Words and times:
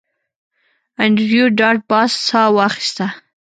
انډریو 1.03 1.45
ډاټ 1.59 1.77
باس 1.89 2.11
ساه 2.27 2.49
واخیسته 2.57 3.07